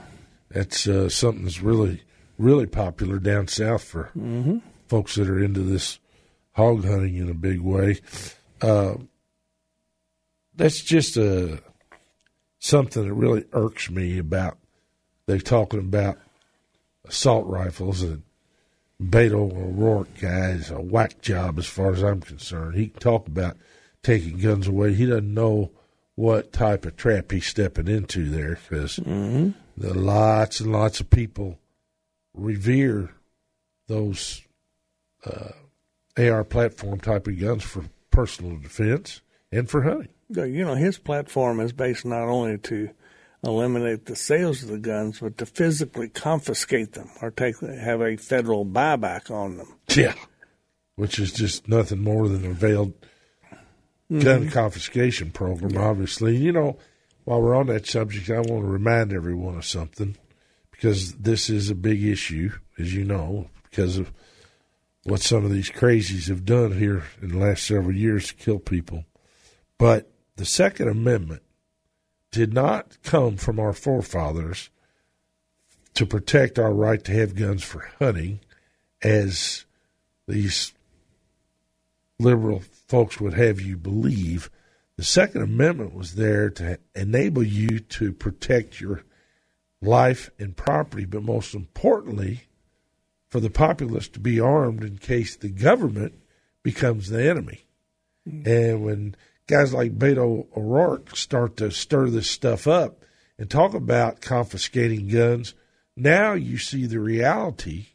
[0.50, 2.04] That's uh, something that's really,
[2.38, 4.58] really popular down south for mm-hmm.
[4.88, 6.00] folks that are into this
[6.52, 8.00] hog hunting in a big way.
[8.62, 8.96] Uh,
[10.58, 11.58] that's just a uh,
[12.60, 14.58] something that really irks me about.
[15.28, 16.18] They're talking about
[17.08, 18.24] assault rifles and
[19.02, 22.76] Beto O'Rourke guy is a whack job as far as I'm concerned.
[22.76, 23.58] He can talk about
[24.02, 24.94] taking guns away.
[24.94, 25.72] He doesn't know
[26.16, 29.52] what type of trap he's stepping into there because mm-hmm.
[29.78, 31.60] the lots and lots of people
[32.34, 33.12] revere
[33.88, 34.42] those
[35.26, 35.52] uh,
[36.18, 40.10] AR platform type of guns for personal defense and for hunting.
[40.30, 42.90] You know, his platform is based not only to
[43.44, 48.18] eliminate the sales of the guns, but to physically confiscate them or take have a
[48.18, 49.74] federal buyback on them.
[49.90, 50.16] Yeah,
[50.96, 52.94] which is just nothing more than a veiled
[54.12, 54.20] mm-hmm.
[54.20, 55.88] gun confiscation program, yeah.
[55.88, 56.36] obviously.
[56.36, 56.78] You know,
[57.24, 60.18] while we're on that subject, I want to remind everyone of something
[60.72, 64.12] because this is a big issue, as you know, because of
[65.04, 68.60] what some of these crazies have done here in the last several years to kill
[68.60, 69.06] people.
[69.78, 71.42] But the Second Amendment
[72.32, 74.70] did not come from our forefathers
[75.96, 78.40] to protect our right to have guns for hunting,
[79.02, 79.66] as
[80.28, 80.74] these
[82.20, 84.50] liberal folks would have you believe.
[84.96, 89.04] The Second Amendment was there to enable you to protect your
[89.82, 92.44] life and property, but most importantly,
[93.30, 96.14] for the populace to be armed in case the government
[96.64, 97.66] becomes the enemy.
[98.28, 98.50] Mm-hmm.
[98.50, 99.16] And when
[99.48, 103.04] guys like Beto O'Rourke start to stir this stuff up
[103.40, 105.54] and talk about confiscating guns,
[105.96, 107.88] now you see the reality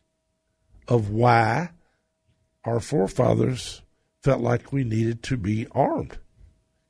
[0.88, 1.70] of why
[2.64, 3.82] our forefathers
[4.22, 6.18] felt like we needed to be armed.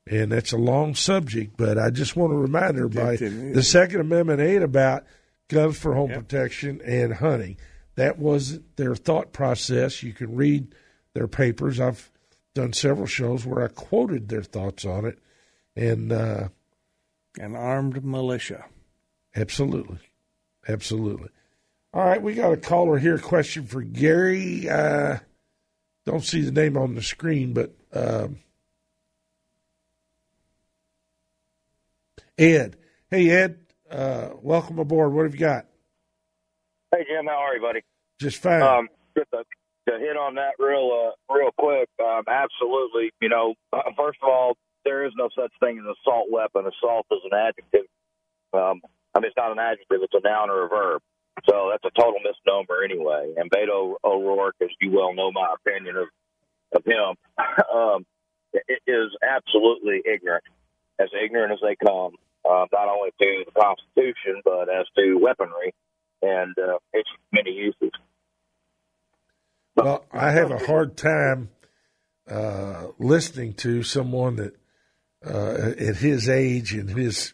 [0.06, 4.40] And that's a long subject, but I just want to remind everybody the Second Amendment
[4.40, 5.04] ain't about
[5.48, 6.20] guns for home yep.
[6.20, 7.56] protection and hunting.
[7.94, 10.02] That was their thought process.
[10.02, 10.74] You can read
[11.14, 11.78] their papers.
[11.78, 12.10] I've
[12.54, 15.18] done several shows where I quoted their thoughts on it,
[15.74, 16.48] and uh,
[17.38, 18.64] an armed militia.
[19.34, 19.98] Absolutely,
[20.68, 21.28] absolutely.
[21.94, 23.18] All right, we got a caller here.
[23.18, 24.68] Question for Gary.
[24.68, 25.18] Uh,
[26.04, 28.38] don't see the name on the screen, but um,
[32.38, 32.76] Ed.
[33.10, 33.58] Hey, Ed.
[33.90, 35.12] Uh, welcome aboard.
[35.12, 35.66] What have you got?
[36.90, 37.26] Hey, Jim.
[37.26, 37.80] How are you, buddy?
[38.18, 38.62] Just fine.
[38.62, 39.44] Um, just a
[39.88, 43.10] to hit on that real uh, real quick, um, absolutely.
[43.20, 46.66] You know, uh, first of all, there is no such thing as assault weapon.
[46.66, 47.86] Assault is an adjective.
[48.52, 48.80] Um,
[49.14, 51.02] I mean, it's not an adjective; it's a noun or a verb.
[51.48, 53.34] So that's a total misnomer anyway.
[53.36, 56.08] And Beto O'Rourke, as you well know, my opinion of
[56.74, 57.16] of him,
[57.74, 58.06] um,
[58.86, 60.44] is absolutely ignorant,
[60.98, 62.14] as ignorant as they come.
[62.44, 65.72] Uh, not only to the Constitution, but as to weaponry
[66.22, 67.90] and uh, its many uses.
[69.76, 71.50] Well, I have a hard time
[72.28, 74.54] uh, listening to someone that
[75.24, 77.32] uh, at his age and his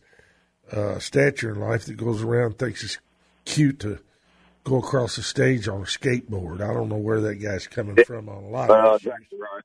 [0.73, 2.99] uh, stature in life that goes around thinks it's
[3.45, 3.99] cute to
[4.65, 6.61] go across the stage on a skateboard.
[6.61, 8.97] I don't know where that guy's coming from on a lot of.
[8.97, 9.63] Exactly right.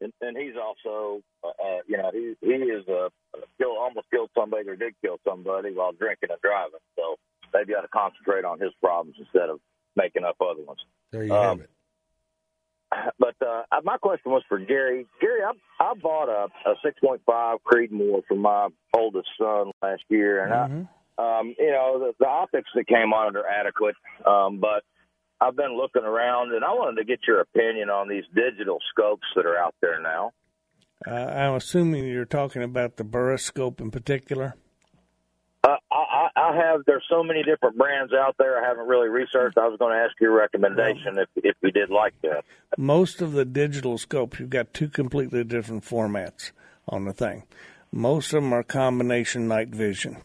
[0.00, 4.06] and, and he's also, uh, uh, you know, he he is a uh, kill almost
[4.10, 6.80] killed somebody or did kill somebody while drinking and driving.
[6.96, 7.16] So
[7.52, 9.60] they've got to concentrate on his problems instead of
[9.94, 10.80] making up other ones.
[11.12, 11.70] There you um, have it.
[13.18, 15.06] But uh, my question was for Gary.
[15.20, 20.52] Gary, I, I bought a, a 6.5 Creedmoor for my oldest son last year, and
[20.52, 20.82] mm-hmm.
[21.20, 23.96] I, um, you know, the, the optics that came on it are adequate,
[24.26, 24.84] um, but
[25.40, 29.26] I've been looking around, and I wanted to get your opinion on these digital scopes
[29.34, 30.32] that are out there now.
[31.06, 34.54] Uh, I'm assuming you're talking about the Burris scope in particular.
[35.62, 36.04] Uh, I,
[36.36, 36.82] I have.
[36.86, 38.62] There's so many different brands out there.
[38.62, 39.56] I haven't really researched.
[39.56, 42.44] I was going to ask your recommendation if if we did like that.
[42.76, 46.52] Most of the digital scopes, you've got two completely different formats
[46.88, 47.44] on the thing.
[47.90, 50.18] Most of them are combination night vision.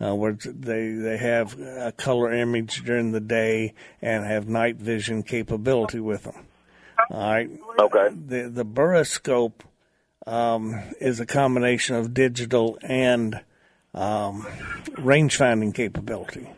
[0.00, 5.22] Uh, where they they have a color image during the day and have night vision
[5.22, 6.46] capability with them.
[7.10, 7.50] All right.
[7.78, 8.08] Okay.
[8.14, 9.62] The the Burris scope
[10.26, 13.40] um, is a combination of digital and
[13.94, 14.46] um,
[14.98, 16.48] range finding capability,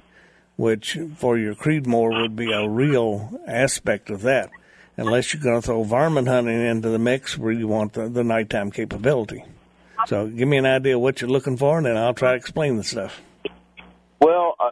[0.57, 4.51] which for your Creedmoor would be a real aspect of that,
[4.97, 8.25] unless you're going to throw varmint hunting into the mix where you want the, the
[8.25, 9.45] nighttime capability.
[10.07, 12.77] So give me an idea what you're looking for, and then I'll try to explain
[12.77, 13.21] the stuff.
[14.21, 14.71] Well, uh,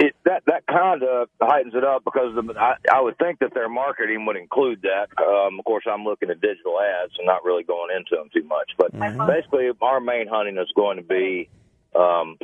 [0.00, 3.54] it, that that kind of heightens it up because the, I, I would think that
[3.54, 5.08] their marketing would include that.
[5.20, 8.46] Um, of course, I'm looking at digital ads and not really going into them too
[8.46, 8.70] much.
[8.78, 9.26] But mm-hmm.
[9.26, 11.48] basically, our main hunting is going to be
[11.94, 12.36] um,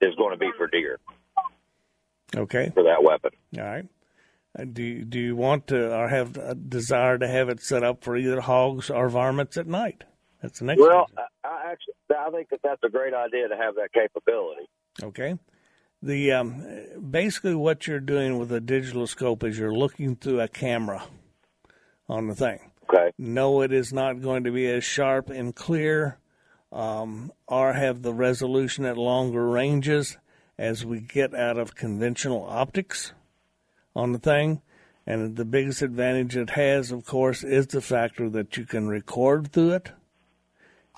[0.00, 0.98] is going to be for deer.
[2.36, 2.70] Okay.
[2.74, 3.30] For that weapon.
[3.58, 3.86] All right.
[4.58, 7.82] Uh, do you, do you want to or have a desire to have it set
[7.82, 10.04] up for either hogs or varmints at night?
[10.42, 10.80] That's the next.
[10.80, 14.68] Well, I, I actually I think that that's a great idea to have that capability.
[15.02, 15.38] Okay.
[16.02, 16.66] The um,
[17.10, 21.04] basically what you're doing with a digital scope is you're looking through a camera
[22.08, 22.58] on the thing.
[22.92, 23.12] Okay.
[23.18, 26.18] No, it is not going to be as sharp and clear
[26.72, 30.16] um, or have the resolution at longer ranges
[30.58, 33.12] as we get out of conventional optics
[33.94, 34.62] on the thing.
[35.06, 39.52] And the biggest advantage it has, of course, is the factor that you can record
[39.52, 39.90] through it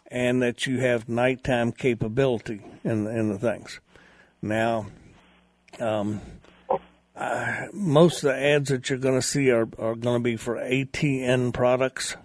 [0.09, 3.81] and that you have nighttime capability in, in the things.
[4.43, 4.87] Now,
[5.81, 6.21] um,
[7.17, 10.37] uh, most of the ads that you're going to see are, are going to be
[10.37, 12.17] for ATN products.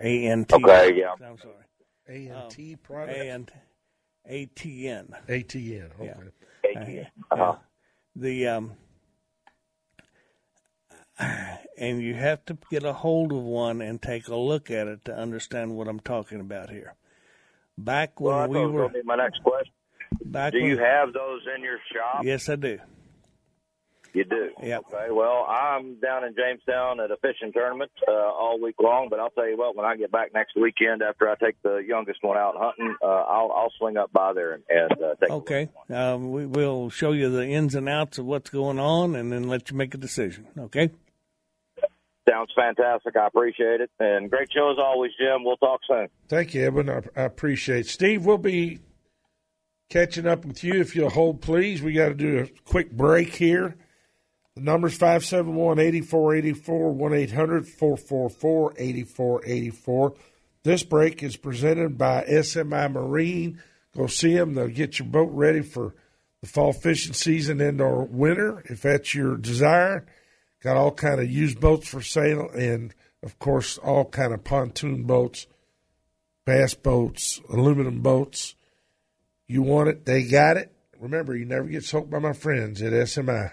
[0.00, 0.52] ANT.
[0.52, 1.12] Okay, yeah.
[1.24, 1.54] I'm sorry.
[2.08, 3.18] A and T um, product.
[3.18, 3.52] A and
[4.30, 5.12] ATN.
[5.28, 5.90] ATN.
[6.00, 6.14] Okay.
[6.64, 6.80] Yeah.
[6.80, 7.06] ATN.
[7.30, 7.42] Uh-huh.
[7.42, 7.56] Uh,
[8.16, 8.72] the um,
[11.78, 15.04] and you have to get a hold of one and take a look at it
[15.06, 16.94] to understand what I'm talking about here.
[17.76, 18.90] Back when well, we were.
[19.04, 19.72] My next question.
[20.24, 22.24] Back do when, you have those in your shop?
[22.24, 22.78] Yes, I do.
[24.12, 24.50] You do.
[24.62, 24.78] Yeah.
[24.78, 25.10] Okay.
[25.10, 29.08] Well, I'm down in Jamestown at a fishing tournament uh, all week long.
[29.10, 31.76] But I'll tell you what, when I get back next weekend after I take the
[31.76, 35.30] youngest one out hunting, uh, I'll I'll swing up by there and, and uh, take.
[35.30, 35.68] Okay.
[35.90, 39.44] Um, we will show you the ins and outs of what's going on, and then
[39.48, 40.46] let you make a decision.
[40.58, 40.90] Okay.
[42.28, 43.16] Sounds fantastic.
[43.16, 45.44] I appreciate it, and great show as always, Jim.
[45.44, 46.08] We'll talk soon.
[46.28, 46.90] Thank you, Evan.
[46.90, 47.80] I, I appreciate.
[47.80, 47.88] It.
[47.88, 48.80] Steve, we'll be
[49.88, 51.80] catching up with you if you'll hold, please.
[51.80, 53.76] We got to do a quick break here.
[54.58, 60.14] The number's 571 8484 1 800 444 8484.
[60.64, 63.62] This break is presented by SMI Marine.
[63.96, 64.54] Go see them.
[64.54, 65.94] They'll get your boat ready for
[66.40, 70.04] the fall fishing season and or winter if that's your desire.
[70.60, 72.92] Got all kind of used boats for sale and
[73.22, 75.46] of course all kind of pontoon boats,
[76.46, 78.56] bass boats, aluminum boats.
[79.46, 80.72] You want it, they got it.
[80.98, 83.52] Remember, you never get soaked by my friends at SMI.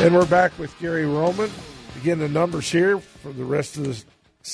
[0.00, 1.50] And we're back with Gary Roman.
[2.00, 4.06] Again, the numbers here for the rest of this,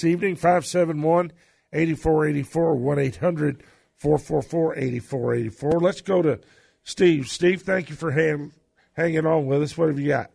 [0.05, 1.31] evening 571
[1.73, 3.63] 8484 1 800
[3.95, 5.71] 444 8484.
[5.81, 6.41] Let's go to
[6.83, 7.29] Steve.
[7.29, 8.55] Steve, thank you for hang,
[8.95, 9.79] hanging on with us.
[9.79, 10.33] What have you got?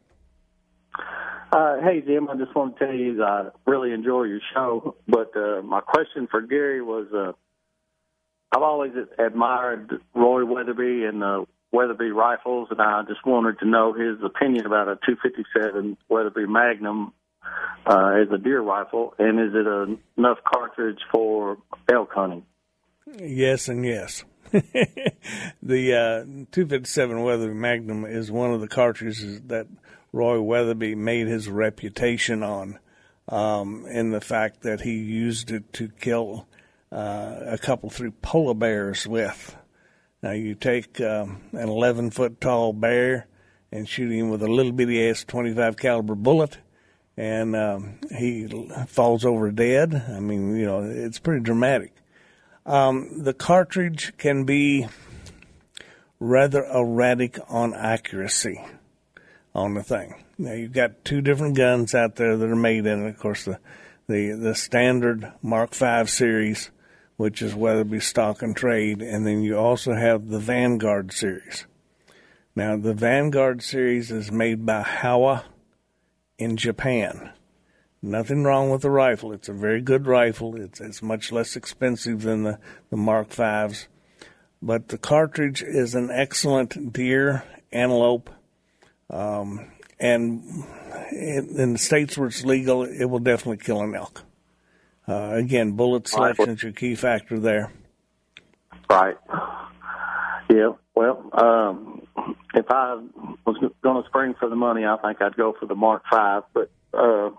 [1.51, 4.95] Uh, hey, Jim, I just want to tell you I really enjoy your show.
[5.09, 7.34] But uh, my question for Gary was uh,
[8.55, 13.93] I've always admired Roy Weatherby and the Weatherby rifles, and I just wanted to know
[13.93, 17.13] his opinion about a 257 Weatherby Magnum
[17.86, 21.57] uh, as a deer rifle, and is it a, enough cartridge for
[21.91, 22.45] elk hunting?
[23.19, 24.24] Yes, and yes.
[24.51, 29.67] the uh, 257 Weatherby Magnum is one of the cartridges that
[30.11, 32.80] Roy Weatherby made his reputation on,
[33.30, 36.47] um, in the fact that he used it to kill
[36.91, 39.55] uh, a couple, three polar bears with.
[40.22, 43.28] Now you take um, an 11 foot tall bear
[43.72, 46.57] and shoot him with a little bitty ass 25 caliber bullet,
[47.17, 48.47] and um, he
[48.88, 49.95] falls over dead.
[50.09, 51.95] I mean, you know, it's pretty dramatic.
[52.65, 54.88] Um, the cartridge can be
[56.19, 58.63] rather erratic on accuracy
[59.55, 60.24] on the thing.
[60.38, 63.09] Now you've got two different guns out there that are made in it.
[63.09, 63.59] Of course, the
[64.07, 66.72] the the standard Mark V series,
[67.22, 71.67] which is Weatherby stock and trade, and then you also have the Vanguard series.
[72.55, 75.45] Now the Vanguard series is made by Howa
[76.39, 77.32] in Japan.
[78.01, 79.34] Nothing wrong with the rifle.
[79.34, 80.59] It's a very good rifle.
[80.59, 82.59] It's it's much less expensive than the,
[82.89, 83.88] the Mark Fives.
[84.59, 88.32] But the cartridge is an excellent deer, antelope,
[89.11, 90.41] um, and
[91.11, 94.24] in, in, the states where it's legal, it will definitely kill an elk.
[95.12, 97.72] Uh, again, bullet selection is your key factor there.
[98.89, 99.18] Right.
[100.49, 100.72] Yeah.
[100.95, 102.07] Well, um,
[102.53, 103.01] if I
[103.45, 106.43] was going to spring for the money, I think I'd go for the Mark Five.
[106.53, 107.32] But uh,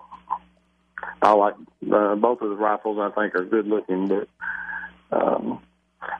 [1.21, 1.55] I like
[1.91, 2.99] uh, both of the rifles.
[2.99, 4.27] I think are good looking, but
[5.11, 5.59] um,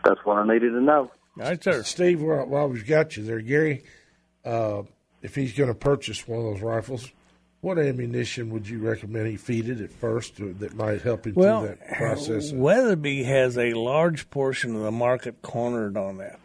[0.03, 1.11] that's what I needed to know.
[1.39, 1.83] All right, sir.
[1.83, 3.83] Steve, while, while we've got you there, Gary,
[4.43, 4.83] uh,
[5.21, 7.11] if he's going to purchase one of those rifles,
[7.63, 11.61] what ammunition would you recommend he feed it at first that might help him well,
[11.61, 12.51] through that process?
[12.51, 16.39] Weatherby has a large portion of the market cornered on that.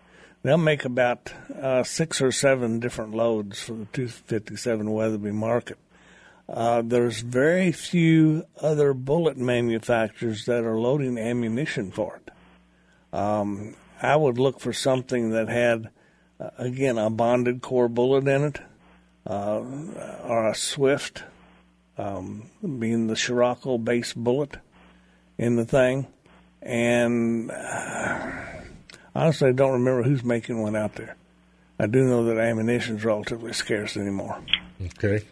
[0.45, 5.77] They'll make about uh, six or seven different loads for the 257 Weatherby market.
[6.49, 12.33] Uh, there's very few other bullet manufacturers that are loading ammunition for it.
[13.13, 15.91] Um, I would look for something that had,
[16.39, 18.61] uh, again, a bonded core bullet in it,
[19.29, 19.63] uh,
[20.25, 21.23] or a Swift,
[21.97, 22.45] um,
[22.79, 24.57] being the Scirocco base bullet
[25.37, 26.07] in the thing.
[26.63, 28.31] And uh,
[29.15, 31.17] honestly, I don't remember who's making one out there.
[31.79, 34.43] I do know that ammunition is relatively scarce anymore.
[34.83, 35.25] Okay.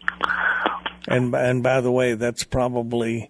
[1.07, 3.29] And and by the way, that's probably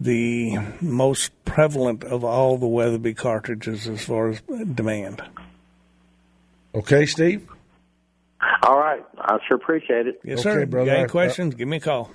[0.00, 4.40] the most prevalent of all the Weatherby cartridges as far as
[4.74, 5.22] demand.
[6.74, 7.48] Okay, Steve.
[8.62, 10.20] All right, I sure appreciate it.
[10.24, 10.66] Yes, Okay, sir.
[10.66, 10.86] brother.
[10.86, 11.54] You got any I- questions?
[11.54, 12.10] Give me a call.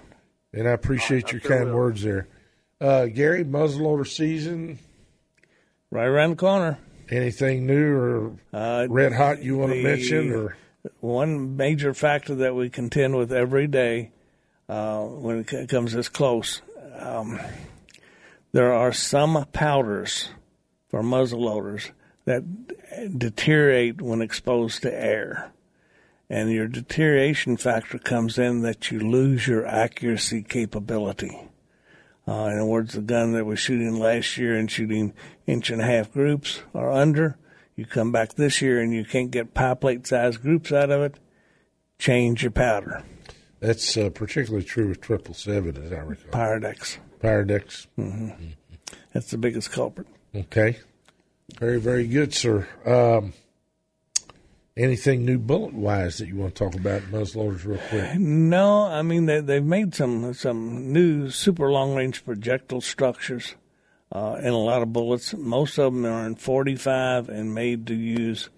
[0.53, 2.28] And I appreciate your kind words there.
[2.82, 4.80] Uh, Gary, muzzleloader season,
[5.91, 6.80] Right around the corner.
[7.09, 10.32] anything new or Uh, red hot you want to mention?
[10.34, 10.55] Or
[10.99, 14.11] one major factor that we contend with every day
[14.69, 16.61] uh, when it comes this close.
[16.99, 17.39] Um,
[18.51, 20.30] there are some powders
[20.89, 21.91] for muzzle loaders
[22.25, 22.43] that
[23.17, 25.51] deteriorate when exposed to air.
[26.30, 31.38] And your deterioration factor comes in that you lose your accuracy capability.
[32.28, 35.13] Uh, in other words, the gun that was shooting last year and shooting
[35.45, 37.38] inch and a half groups or under,
[37.78, 41.01] you come back this year and you can't get pie plate size groups out of
[41.01, 41.19] it,
[41.99, 43.03] change your powder.
[43.61, 46.32] that's uh, particularly true with triple seven, as I recall.
[46.32, 46.97] Pyrodex.
[47.21, 47.88] Pyrodex.
[49.13, 50.07] That's the biggest culprit.
[50.36, 50.78] Okay.
[51.57, 52.67] Very, very good, sir.
[52.86, 53.32] Um,
[54.78, 58.15] anything new bullet wise that you want to talk about muzzleloaders real quick?
[58.19, 63.55] No, I mean they they've made some some new super long range projectile structures
[64.11, 65.34] uh, in a lot of bullets.
[65.34, 68.49] Most of them are in 45 and made to use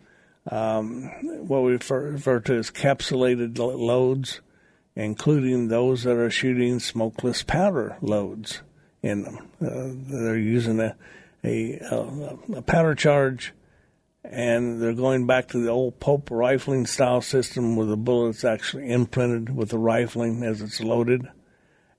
[0.50, 1.06] um,
[1.48, 4.42] what we refer, refer to as capsulated loads,
[4.96, 8.62] including those that are shooting smokeless powder loads
[9.02, 9.38] in them.
[9.62, 10.96] Uh, they're using a
[11.44, 13.54] a, a, a powder charge
[14.24, 18.92] and they're going back to the old Pope rifling style system where the bullet's actually
[18.92, 21.28] imprinted with the rifling as it's loaded.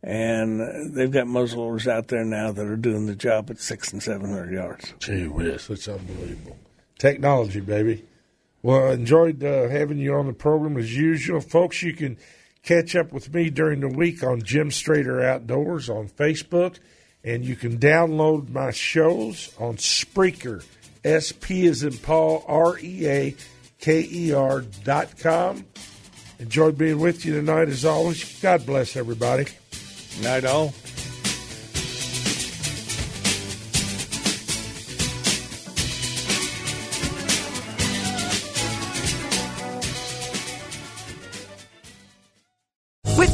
[0.03, 4.03] And they've got muzzleloaders out there now that are doing the job at six and
[4.03, 4.95] seven hundred yards.
[4.99, 6.57] Gee whiz, that's unbelievable.
[6.99, 8.05] Technology, baby.
[8.63, 11.41] Well, I enjoyed uh, having you on the program as usual.
[11.41, 12.19] Folks, you can
[12.63, 16.79] catch up with me during the week on Jim Strader Outdoors on Facebook,
[17.25, 20.65] and you can download my shows on Spreaker,
[21.05, 23.37] S P is in Paul, R E A
[23.79, 25.65] K E R dot com.
[26.39, 28.41] Enjoyed being with you tonight as always.
[28.41, 29.47] God bless everybody.
[30.23, 30.75] Night all.